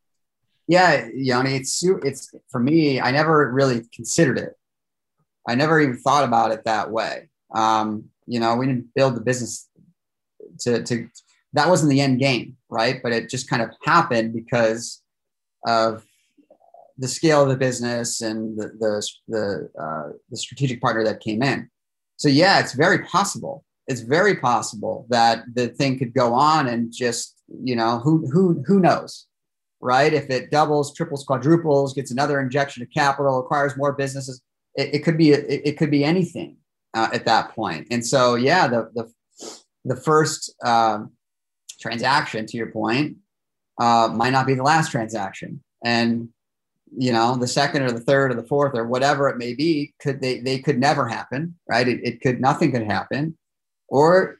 [0.66, 4.54] Yeah Yoni it's it's for me i never really considered it.
[5.46, 7.28] I never even thought about it that way.
[7.54, 9.68] Um, you know we didn't build the business
[10.60, 11.08] to to
[11.52, 13.00] that wasn't the end game right?
[13.02, 15.00] But it just kind of happened because
[15.66, 16.04] of
[16.98, 21.42] the scale of the business and the the the, uh, the strategic partner that came
[21.42, 21.70] in
[22.16, 23.64] so yeah, it's very possible.
[23.86, 28.62] It's very possible that the thing could go on and just, you know, who who
[28.66, 29.26] who knows,
[29.80, 30.12] right?
[30.12, 34.40] If it doubles, triples, quadruples, gets another injection of capital, acquires more businesses,
[34.74, 36.56] it, it could be it, it, could be anything
[36.94, 37.88] uh, at that point.
[37.90, 39.12] And so yeah, the the
[39.84, 41.12] the first um,
[41.80, 43.18] transaction, to your point,
[43.78, 46.30] uh, might not be the last transaction, and
[46.96, 49.92] you know the second or the third or the fourth or whatever it may be
[50.00, 51.88] could they they could never happen right?
[51.88, 53.36] It, it could nothing could happen.
[53.88, 54.38] Or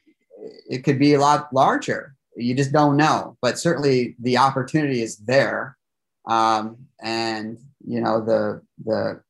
[0.69, 2.15] it could be a lot larger.
[2.35, 3.37] You just don't know.
[3.41, 5.77] But certainly the opportunity is there.
[6.27, 9.21] Um, and you know the the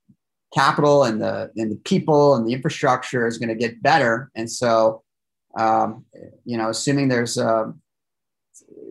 [0.53, 4.31] capital and the and the people and the infrastructure is going to get better.
[4.35, 5.03] And so
[5.57, 6.05] um,
[6.45, 7.73] you know assuming there's a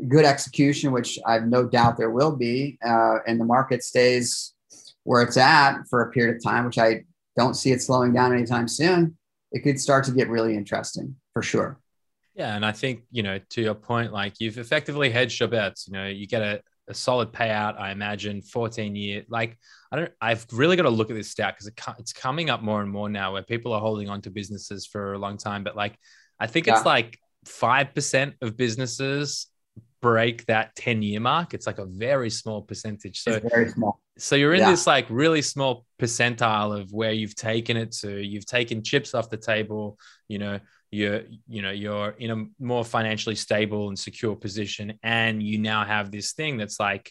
[0.08, 4.54] good execution, which I've no doubt there will be, uh, and the market stays
[5.04, 7.04] where it's at for a period of time, which I
[7.36, 9.16] don't see it slowing down anytime soon,
[9.52, 11.78] it could start to get really interesting for sure.
[12.34, 15.86] Yeah, and I think you know to your point, like you've effectively hedged your bets.
[15.86, 17.78] You know, you get a, a solid payout.
[17.78, 19.24] I imagine 14 year.
[19.28, 19.56] Like
[19.92, 20.12] I don't.
[20.20, 22.90] I've really got to look at this stat because it, it's coming up more and
[22.90, 25.62] more now where people are holding on to businesses for a long time.
[25.62, 25.96] But like,
[26.40, 26.76] I think yeah.
[26.76, 29.46] it's like five percent of businesses
[30.04, 31.54] break that 10 year mark.
[31.54, 33.20] It's like a very small percentage.
[33.22, 34.02] So it's very small.
[34.18, 34.70] So you're in yeah.
[34.70, 38.20] this like really small percentile of where you've taken it to.
[38.20, 39.96] You've taken chips off the table.
[40.28, 40.60] You know,
[40.90, 45.86] you're you know you're in a more financially stable and secure position, and you now
[45.86, 47.10] have this thing that's like,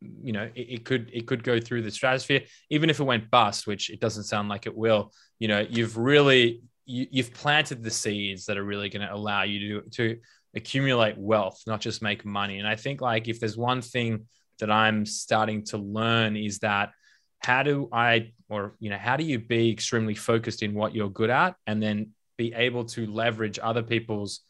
[0.00, 3.30] you know, it, it could it could go through the stratosphere, even if it went
[3.30, 5.12] bust, which it doesn't sound like it will.
[5.38, 9.42] You know, you've really you, you've planted the seeds that are really going to allow
[9.42, 10.18] you to to
[10.56, 12.58] accumulate wealth, not just make money.
[12.58, 14.26] And I think like if there's one thing
[14.58, 16.90] that I'm starting to learn is that
[17.40, 21.10] how do I or you know how do you be extremely focused in what you're
[21.10, 24.40] good at and then be able to leverage other people's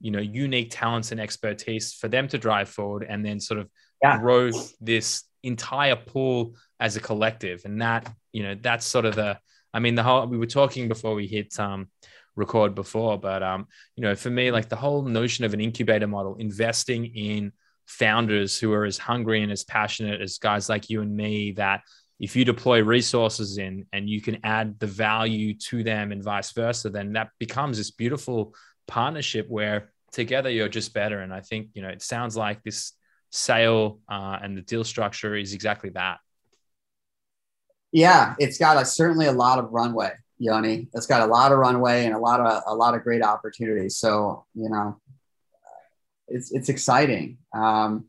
[0.00, 3.68] you know unique talents and expertise for them to drive forward and then sort of
[4.02, 4.18] yeah.
[4.18, 4.50] grow
[4.80, 9.38] this entire pool as a collective and that you know that's sort of the
[9.72, 11.88] i mean the whole we were talking before we hit um
[12.36, 13.66] record before but um
[13.96, 17.52] you know for me like the whole notion of an incubator model investing in
[17.86, 21.82] founders who are as hungry and as passionate as guys like you and me that
[22.20, 26.52] if you deploy resources in and you can add the value to them and vice
[26.52, 28.54] versa then that becomes this beautiful
[28.86, 31.20] partnership where together you're just better.
[31.20, 32.92] And I think, you know, it sounds like this
[33.30, 36.18] sale uh, and the deal structure is exactly that.
[37.90, 40.12] Yeah, it's got a, certainly a lot of runway,
[40.42, 40.88] Yoni.
[40.94, 43.96] It's got a lot of runway and a lot of a lot of great opportunities.
[43.96, 45.00] So you know,
[46.28, 47.38] it's it's exciting.
[47.54, 48.06] Um,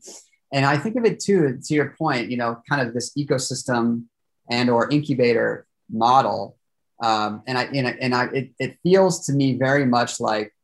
[0.52, 1.58] and I think of it too.
[1.62, 4.04] To your point, you know, kind of this ecosystem
[4.50, 6.56] and or incubator model.
[7.02, 10.54] Um, and I, you know, and I, it, it feels to me very much like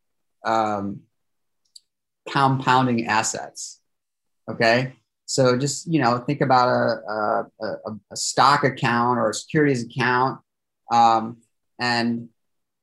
[0.45, 1.01] um,
[2.29, 3.81] compounding assets.
[4.49, 4.95] Okay.
[5.27, 10.41] So just, you know, think about a, a, a stock account or a securities account
[10.91, 11.39] um,
[11.81, 12.29] and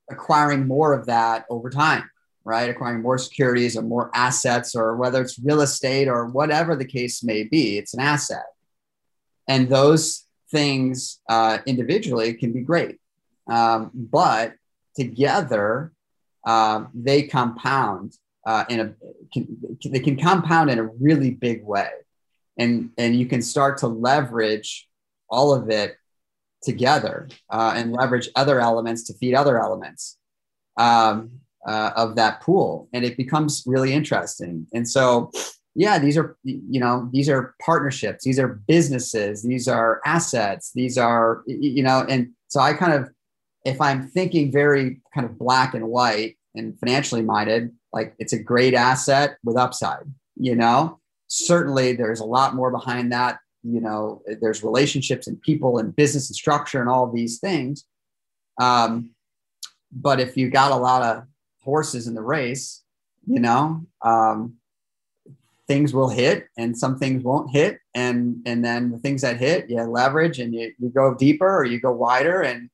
[0.10, 2.10] acquiring more of that over time,
[2.44, 2.70] right?
[2.70, 7.24] Acquiring more securities or more assets or whether it's real estate or whatever the case
[7.24, 8.46] may be, it's an asset.
[9.48, 13.00] And those things uh, individually can be great.
[13.48, 14.56] Um, but
[14.96, 15.94] together,
[16.46, 18.14] uh, they compound
[18.46, 18.94] uh, in a
[19.34, 19.58] can,
[19.92, 21.90] they can compound in a really big way,
[22.58, 24.88] and and you can start to leverage
[25.30, 25.98] all of it
[26.64, 30.18] together uh, and leverage other elements to feed other elements
[30.78, 31.32] um,
[31.68, 34.68] uh, of that pool, and it becomes really interesting.
[34.74, 35.32] And so,
[35.76, 40.98] yeah, these are you know these are partnerships, these are businesses, these are assets, these
[40.98, 43.10] are you know, and so I kind of
[43.66, 48.42] if I'm thinking very kind of black and white and financially minded, like it's a
[48.42, 50.06] great asset with upside,
[50.36, 51.00] you know?
[51.28, 53.40] Certainly there's a lot more behind that.
[53.64, 57.86] You know, there's relationships and people and business and structure and all these things.
[58.60, 59.12] Um,
[59.92, 61.24] but if you got a lot of
[61.62, 62.84] horses in the race,
[63.26, 64.56] you know, um,
[65.68, 67.80] things will hit and some things won't hit.
[67.94, 71.66] And, and then the things that hit, you leverage and you, you go deeper or
[71.66, 72.42] you go wider.
[72.42, 72.70] And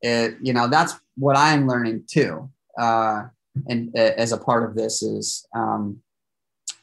[0.00, 3.24] it, you know, that's what I'm learning too uh,
[3.68, 6.00] and uh, as a part of this is, um,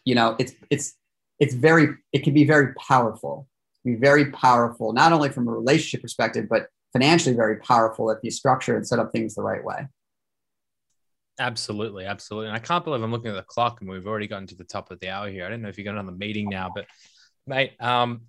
[0.06, 0.96] you know, it's it's
[1.40, 3.48] it's very it can be very powerful.
[3.86, 8.32] Be very powerful, not only from a relationship perspective, but financially very powerful if you
[8.32, 9.88] structure and set up things the right way.
[11.40, 12.48] Absolutely, absolutely.
[12.48, 14.66] And I can't believe I'm looking at the clock and we've already gotten to the
[14.66, 15.46] top of the hour here.
[15.46, 16.86] I don't know if you're going on the meeting now, but
[17.48, 18.24] mate, um,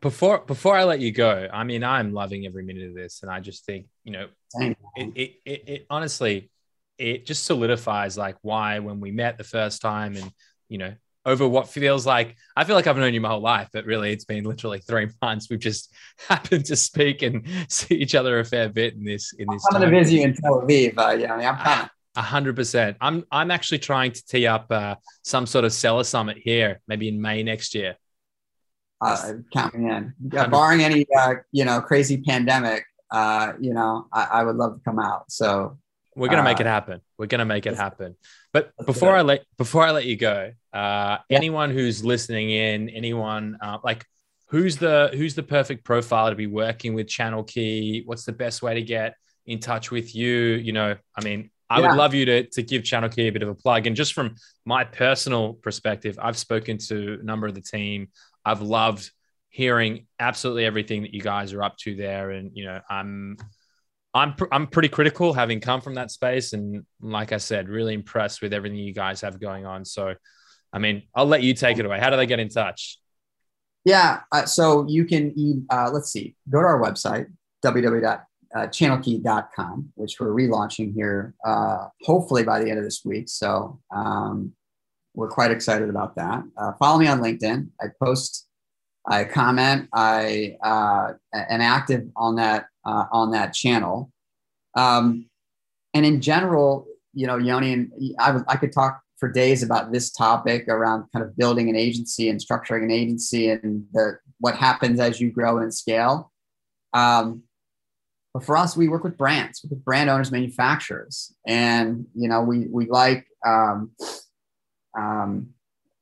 [0.00, 3.30] before before I let you go, I mean, I'm loving every minute of this, and
[3.30, 6.50] I just think, you know, it, it, it, it honestly,
[6.98, 10.30] it just solidifies like why when we met the first time and
[10.68, 10.94] you know
[11.26, 14.12] over what feels like I feel like I've known you my whole life, but really
[14.12, 15.50] it's been literally three months.
[15.50, 15.92] We've just
[16.28, 19.62] happened to speak and see each other a fair bit in this in this.
[19.70, 20.96] I'm going to visit you in Tel Aviv.
[20.96, 21.90] Uh, yeah, I mean, I'm coming.
[22.14, 22.96] A hundred percent.
[23.02, 27.08] I'm I'm actually trying to tee up uh, some sort of seller summit here, maybe
[27.08, 27.96] in May next year.
[29.02, 30.14] Uh, count me in.
[30.32, 34.76] Yeah, barring any uh, you know crazy pandemic, uh, you know, I, I would love
[34.76, 35.30] to come out.
[35.30, 35.76] So
[36.14, 37.00] we're gonna make it uh, happen.
[37.18, 38.16] We're gonna make it happen.
[38.56, 41.36] But before I let before I let you go, uh, yeah.
[41.36, 44.06] anyone who's listening in, anyone uh, like
[44.46, 48.02] who's the who's the perfect profile to be working with Channel Key?
[48.06, 50.32] What's the best way to get in touch with you?
[50.32, 51.88] You know, I mean, I yeah.
[51.88, 53.86] would love you to to give Channel Key a bit of a plug.
[53.86, 58.08] And just from my personal perspective, I've spoken to a number of the team.
[58.42, 59.10] I've loved
[59.50, 63.36] hearing absolutely everything that you guys are up to there, and you know, I'm
[64.16, 67.94] I'm pr- I'm pretty critical having come from that space, and like I said, really
[67.94, 69.84] impressed with everything you guys have going on.
[69.84, 70.14] So,
[70.72, 72.00] I mean, I'll let you take it away.
[72.00, 72.98] How do they get in touch?
[73.84, 77.26] Yeah, uh, so you can uh, let's see, go to our website
[77.64, 83.28] www.channelkey.com, which we're relaunching here, uh, hopefully by the end of this week.
[83.28, 84.52] So um,
[85.14, 86.42] we're quite excited about that.
[86.56, 87.68] Uh, follow me on LinkedIn.
[87.80, 88.48] I post,
[89.06, 94.10] I comment, I uh, am active on that uh, on that channel.
[94.76, 95.28] Um,
[95.92, 100.10] and in general, you know, Yoni and I, I could talk for days about this
[100.10, 105.00] topic around kind of building an agency and structuring an agency and the, what happens
[105.00, 106.30] as you grow and scale.
[106.92, 107.42] Um,
[108.34, 112.66] but for us, we work with brands, with brand owners, manufacturers, and you know, we
[112.70, 113.92] we like, um,
[114.98, 115.48] um,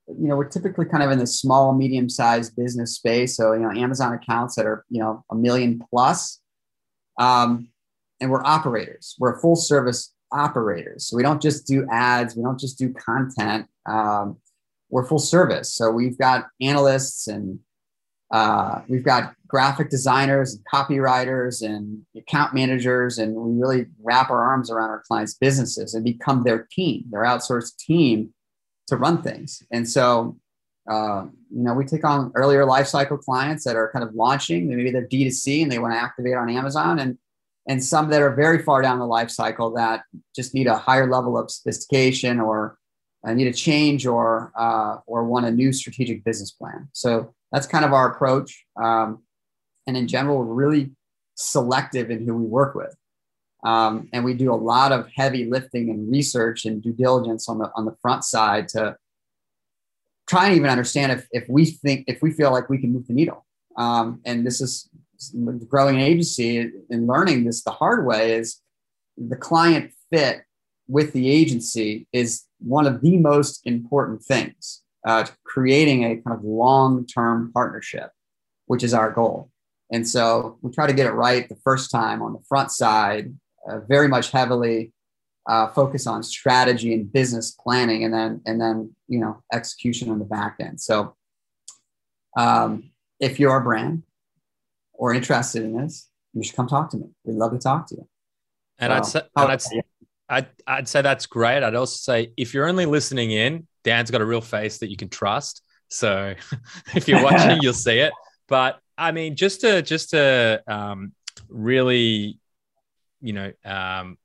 [0.08, 3.36] you know, we're typically kind of in the small, medium-sized business space.
[3.36, 6.40] So you know, Amazon accounts that are you know a million plus,
[7.18, 7.68] um,
[8.20, 9.16] and we're operators.
[9.18, 11.08] We're full service operators.
[11.08, 13.66] So we don't just do ads, we don't just do content.
[13.86, 14.38] Um,
[14.90, 15.72] we're full service.
[15.72, 17.58] So we've got analysts and
[18.30, 24.42] uh, we've got graphic designers and copywriters and account managers, and we really wrap our
[24.42, 28.34] arms around our clients' businesses and become their team, their outsourced team
[28.88, 29.62] to run things.
[29.70, 30.36] And so,
[30.88, 34.68] uh, you know, we take on earlier life cycle clients that are kind of launching.
[34.68, 37.18] Maybe they're D2C and they want to activate on Amazon, and
[37.66, 40.02] and some that are very far down the life cycle that
[40.36, 42.76] just need a higher level of sophistication or
[43.26, 46.88] uh, need a change or uh, or want a new strategic business plan.
[46.92, 48.64] So that's kind of our approach.
[48.76, 49.22] Um,
[49.86, 50.92] and in general, we're really
[51.34, 52.94] selective in who we work with.
[53.64, 57.58] Um, and we do a lot of heavy lifting and research and due diligence on
[57.58, 58.96] the on the front side to
[60.28, 63.06] try and even understand if, if we think if we feel like we can move
[63.06, 63.44] the needle.
[63.76, 64.88] Um, and this is
[65.68, 68.60] growing an agency and learning this the hard way is
[69.16, 70.42] the client fit
[70.88, 76.44] with the agency is one of the most important things uh, creating a kind of
[76.44, 78.10] long-term partnership,
[78.66, 79.50] which is our goal.
[79.92, 83.34] And so we try to get it right the first time on the front side,
[83.68, 84.92] uh, very much heavily
[85.46, 90.18] uh, focus on strategy and business planning, and then and then you know execution on
[90.18, 90.80] the back end.
[90.80, 91.14] So
[92.36, 92.90] um,
[93.20, 94.02] if you're a brand
[94.92, 97.06] or interested in this, you should come talk to me.
[97.24, 98.08] We'd love to talk to you.
[98.78, 99.86] And so, I'd say, and
[100.28, 101.62] I'd, I'd, I'd say that's great.
[101.62, 104.96] I'd also say if you're only listening in, Dan's got a real face that you
[104.96, 105.62] can trust.
[105.88, 106.34] So
[106.94, 108.12] if you're watching, you'll see it.
[108.48, 111.12] But I mean, just to just to um,
[111.48, 112.38] really,
[113.20, 114.18] you know, um,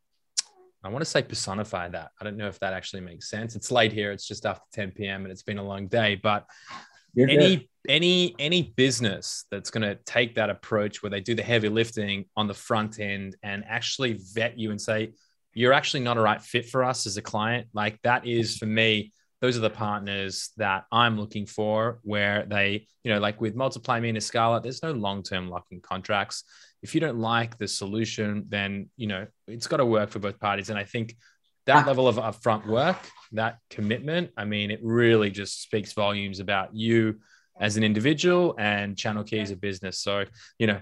[0.83, 2.11] I want to say personify that.
[2.19, 3.55] I don't know if that actually makes sense.
[3.55, 4.11] It's late here.
[4.11, 5.23] It's just after 10 p.m.
[5.23, 6.15] and it's been a long day.
[6.15, 6.45] But
[7.13, 7.67] you're any good.
[7.89, 12.25] any any business that's going to take that approach where they do the heavy lifting
[12.37, 15.11] on the front end and actually vet you and say
[15.53, 18.67] you're actually not a right fit for us as a client, like that is for
[18.67, 19.11] me
[19.41, 23.99] those are the partners that I'm looking for where they, you know, like with Multiply
[23.99, 26.43] Me and Scarlet, there's no long-term locking contracts.
[26.81, 30.39] If you don't like the solution, then, you know, it's got to work for both
[30.39, 30.69] parties.
[30.69, 31.15] And I think
[31.65, 32.97] that level of upfront work,
[33.33, 37.19] that commitment, I mean, it really just speaks volumes about you
[37.59, 39.99] as an individual and Channel Key as a business.
[39.99, 40.25] So,
[40.57, 40.79] you know,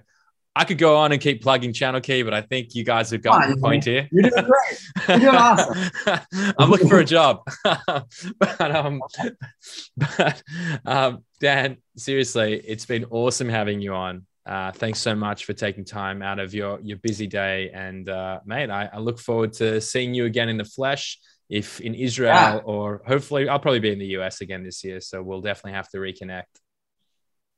[0.55, 3.21] I could go on and keep plugging Channel Key, but I think you guys have
[3.21, 4.07] got the point here.
[4.11, 4.81] You're doing great.
[5.07, 5.89] You're doing awesome.
[6.57, 7.41] I'm looking for a job.
[7.63, 9.01] but, um,
[9.97, 10.43] but
[10.85, 14.25] um, Dan, seriously, it's been awesome having you on.
[14.47, 18.39] Uh, thanks so much for taking time out of your your busy day, and uh,
[18.45, 21.19] mate, I, I, look forward to seeing you again in the flesh.
[21.49, 22.59] If in Israel, yeah.
[22.63, 25.89] or hopefully, I'll probably be in the US again this year, so we'll definitely have
[25.89, 26.45] to reconnect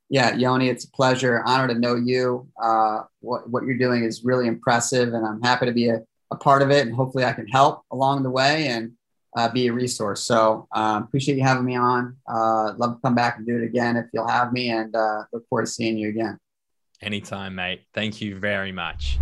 [0.10, 2.48] yeah, Yoni, it's a pleasure, honor to know you.
[2.62, 6.36] Uh, what, what you're doing is really impressive, and I'm happy to be a, a
[6.36, 6.88] part of it.
[6.88, 8.94] And hopefully, I can help along the way and
[9.38, 10.24] uh, be a resource.
[10.24, 12.18] So, um, appreciate you having me on.
[12.28, 15.24] Uh, love to come back and do it again if you'll have me, and uh,
[15.32, 16.40] look forward to seeing you again.
[17.02, 17.86] Anytime, mate.
[17.93, 19.20] Thank you very much.